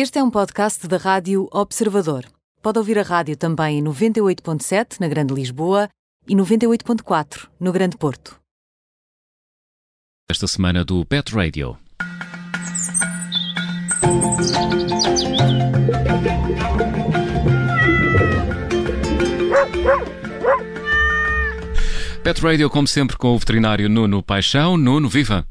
[0.00, 2.22] Este é um podcast da Rádio Observador.
[2.62, 5.88] Pode ouvir a rádio também em 98.7 na Grande Lisboa
[6.24, 8.38] e 98.4 no Grande Porto.
[10.30, 11.76] Esta semana do Pet Radio.
[22.22, 24.76] Pet Radio, como sempre, com o veterinário Nuno Paixão.
[24.76, 25.44] Nuno, viva!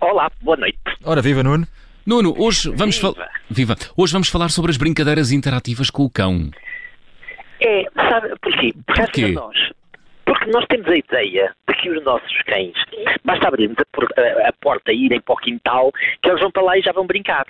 [0.00, 0.78] Olá, boa noite.
[1.04, 1.68] Ora, viva Nuno.
[2.06, 3.31] Nuno, hoje vamos falar.
[3.50, 3.74] Viva!
[3.96, 6.50] Hoje vamos falar sobre as brincadeiras interativas com o cão.
[7.60, 8.72] É, sabe porquê?
[8.86, 9.56] Porque nós,
[10.24, 12.74] porque nós temos a ideia de que os nossos cães,
[13.24, 15.92] basta abrirmos a, a- porta e irem para o quintal,
[16.22, 17.46] que eles vão para lá e já vão brincar.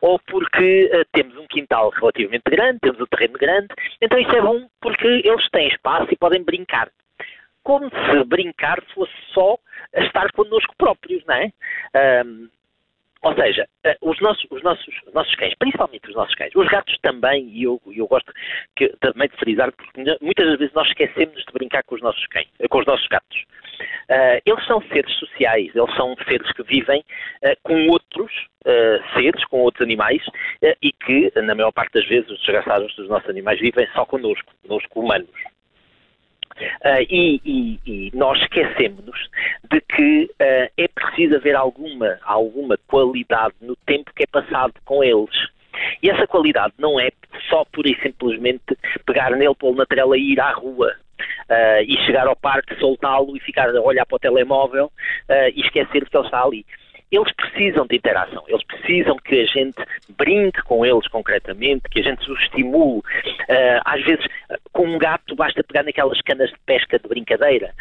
[0.00, 3.66] Ou porque eh, temos um quintal relativamente grande, temos um terreno grande,
[4.00, 6.88] então isso é bom porque eles têm espaço e podem brincar.
[7.64, 9.56] Como se brincar fosse só
[9.96, 11.52] estar connosco próprios, não é?
[11.92, 12.46] Ahm,
[13.24, 16.68] ou seja, eh, os nossos, os, nossos, os nossos cães, principalmente os nossos cães, os
[16.68, 18.30] gatos também, e eu, eu gosto
[18.76, 22.48] que, também de frisar, porque muitas vezes nós esquecemos de brincar com os nossos cães,
[22.60, 23.44] eh, com os nossos gatos.
[24.08, 27.02] Ah, eles são seres sociais, eles são seres que vivem
[27.42, 28.30] ah, com outros
[28.66, 30.22] ah, seres, com outros animais,
[30.82, 34.52] e que, na maior parte das vezes, os desgraçados dos nossos animais vivem só connosco,
[34.62, 35.30] connosco humanos.
[36.84, 39.28] Ah, e, e- e nós esquecemos-nos
[39.70, 40.30] de que
[41.24, 45.34] preciso haver alguma, alguma qualidade no tempo que é passado com eles.
[46.02, 47.10] E essa qualidade não é
[47.48, 48.62] só pura e simplesmente
[49.04, 50.94] pegar nele, pô-lo na trela e ir à rua.
[51.48, 54.90] ah, e chegar ao parque, soltá-lo e ficar a olhar para o telemóvel
[55.28, 56.66] ah, e esquecer que ele está ali.
[57.10, 59.76] Eles precisam de interação, eles precisam que a gente
[60.16, 63.02] brinque com eles concretamente, que a gente os estimule.
[63.48, 64.26] Ah, às vezes,
[64.72, 67.72] com um gato, basta pegar naquelas canas de pesca de brincadeira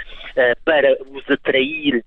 [0.64, 2.04] para os atrair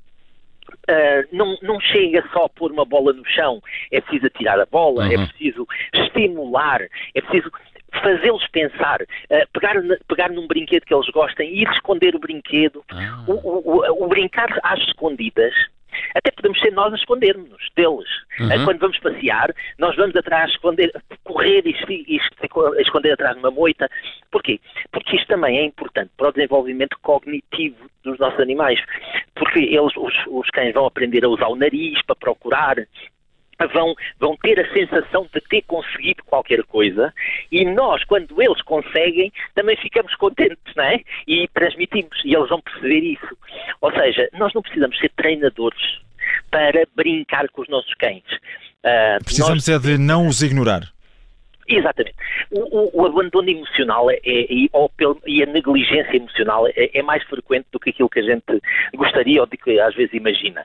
[0.88, 4.66] Uh, não, não chega só a pôr uma bola no chão, é preciso atirar a
[4.66, 5.26] bola, é Uhum.
[5.26, 6.80] preciso estimular,
[7.14, 7.50] é preciso
[8.02, 9.74] fazê-los pensar, uh, pegar,
[10.08, 12.84] pegar num brinquedo que eles gostem e ir esconder o brinquedo.
[12.90, 13.24] Ah.
[13.26, 15.52] O, o- o- o brincar às escondidas,
[16.14, 18.08] até podemos ser nós a escondermos deles.
[18.38, 18.46] Uhum.
[18.48, 20.92] Uh, quando vamos passear, nós vamos atrás, esconder,
[21.24, 23.88] correr e, e es- esconder atrás de uma moita.
[24.30, 24.60] Porquê?
[25.06, 28.80] Porque isto também é importante para o desenvolvimento cognitivo dos nossos animais.
[29.36, 32.74] Porque eles, os, os cães vão aprender a usar o nariz para procurar,
[33.72, 37.14] vão, vão ter a sensação de ter conseguido qualquer coisa
[37.52, 41.00] e nós, quando eles conseguem, também ficamos contentes, não é?
[41.28, 43.38] E transmitimos, e eles vão perceber isso.
[43.80, 46.00] Ou seja, nós não precisamos ser treinadores
[46.50, 48.24] para brincar com os nossos cães.
[48.84, 50.82] Nós- Precisamos é de não os ignorar.
[51.68, 52.14] Exatamente.
[52.50, 57.02] O, o- o abandono emocional é, é- e, pelo- e a negligência emocional é, é
[57.02, 58.44] mais frequente do que aquilo que a gente
[58.94, 60.64] gostaria ou de que às vezes imagina.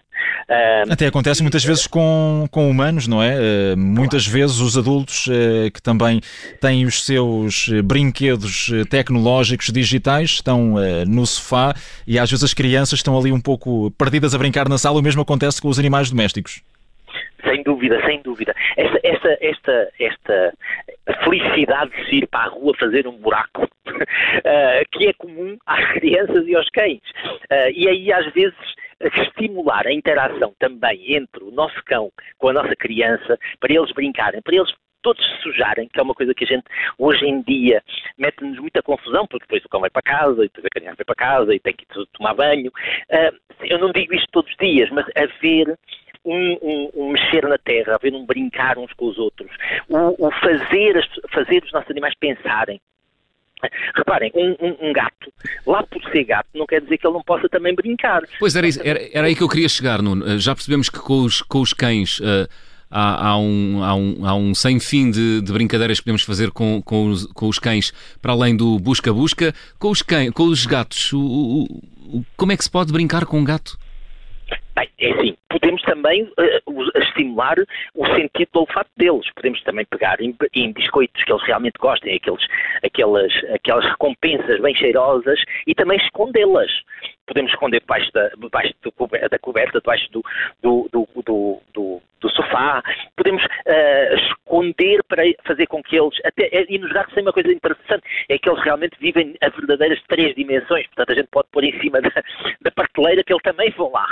[0.91, 3.35] Até acontece muitas vezes com, com humanos, não é?
[3.71, 6.21] Eh, muitas vezes os adultos eh, que também
[6.59, 11.73] têm os seus eh, brinquedos tecnológicos digitais estão eh, no sofá
[12.05, 14.99] e às vezes as crianças estão ali um pouco perdidas a brincar na sala.
[14.99, 16.61] O mesmo acontece com os animais domésticos.
[17.43, 18.53] Sem dúvida, sem dúvida.
[18.77, 20.53] Esta, esta, esta, esta
[21.23, 23.67] felicidade de se ir para a rua fazer um buraco,
[24.45, 27.01] ah, que é comum às crianças e aos cães.
[27.49, 28.57] Ah, e aí, às vezes,
[29.15, 34.41] estimular a interação também entre o nosso cão com a nossa criança, para eles brincarem,
[34.41, 34.71] para eles
[35.01, 36.63] todos se sujarem, que é uma coisa que a gente
[36.99, 37.81] hoje em dia
[38.19, 41.05] mete-nos muita confusão, porque depois o cão vai para casa, e depois a criança vai
[41.05, 42.71] para casa, e tem que tomar banho.
[43.11, 43.31] Ah,
[43.63, 45.75] eu não digo isto todos os dias, mas haver
[46.23, 49.49] um, um- um mexer na terra, haver um brincar uns com os outros,
[49.89, 52.79] o, o fazer, as- fazer os nossos animais pensarem.
[53.95, 55.31] Reparem, um, um- um gato,
[55.67, 58.23] lá por ser gato, não quer dizer que ele não possa também brincar.
[58.39, 60.27] Pois era, isso- era, era aí que eu queria chegar, Nuno.
[60.27, 62.47] Eh, Já percebemos que com os, com os cães eh,
[62.89, 66.49] há, há um, há, um, há um sem fim de, de brincadeiras que podemos fazer
[66.49, 69.53] com, com, os, com os cães, para além do busca-busca.
[69.77, 73.25] Com os, cães, com os gatos, o- o- o- como é que se pode brincar
[73.25, 73.77] com um gato?
[74.75, 76.31] Bem, é assim, podemos também
[76.65, 77.55] os- estimular
[77.95, 79.25] o sentido do olfato deles.
[79.35, 82.45] Podemos também pegar em, em biscoitos que eles realmente gostem, aqueles,
[82.83, 86.71] aquelas, aquelas recompensas bem cheirosas e também escondê-las.
[87.27, 88.91] Podemos esconder debaixo da, debaixo do
[89.29, 90.23] da coberta, debaixo do,
[90.61, 92.83] do, do, do- do sofá.
[93.17, 96.17] Podemos eh, esconder para fazer com que eles.
[96.23, 99.99] Até, e nos gatos tem uma coisa interessante: é que eles realmente vivem a verdadeiras
[100.07, 100.85] três dimensões.
[100.87, 102.09] Portanto, a gente pode pôr em cima da,
[102.61, 104.07] da prateleira que eles também vão lá.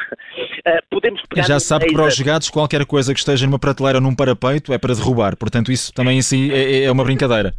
[0.65, 3.97] Eh, podemos pegar Já sabe que para os gatos qualquer coisa que esteja numa prateleira
[3.97, 5.35] ou num parapeito é para derrubar.
[5.35, 7.53] Portanto, isso também em si é, é uma brincadeira.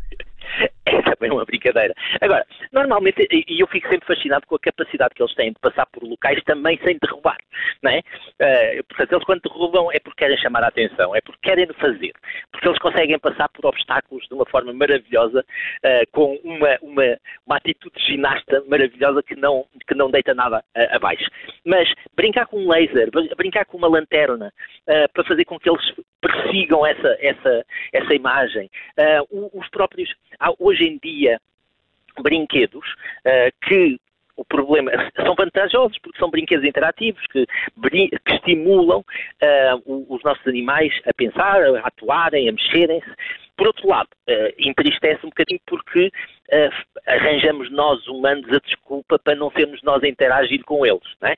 [1.21, 1.95] Bem uma brincadeira.
[2.19, 5.85] Agora, normalmente, e eu fico sempre fascinado com a capacidade que eles têm de passar
[5.87, 7.37] por locais também sem derrubar,
[7.83, 7.99] não é?
[7.99, 12.13] Uh, portanto, eles quando derrubam é porque querem chamar a atenção, é porque querem fazer,
[12.51, 15.45] porque eles conseguem passar por obstáculos de uma forma maravilhosa,
[15.85, 20.65] uh, com uma, uma, uma atitude de ginasta maravilhosa que não, que não deita nada
[20.75, 21.29] uh, abaixo.
[21.67, 24.51] Mas brincar com um laser, brincar com uma lanterna,
[25.13, 28.71] para fazer com que eles persigam essa, essa, essa imagem,
[29.31, 30.15] os próprios,
[30.59, 31.41] hoje em dia,
[32.23, 32.87] brinquedos
[33.25, 33.99] uh, que
[34.41, 40.93] o problema são vantajosos porque são brinquedos interativos que, que estimulam uh, os nossos animais
[41.07, 43.11] a pensar, a atuarem, a mexerem-se.
[43.57, 49.35] Por outro lado, uh, entristece um bocadinho porque uh, arranjamos nós humanos a desculpa para
[49.35, 51.03] não sermos nós a interagir com eles.
[51.21, 51.37] Não é?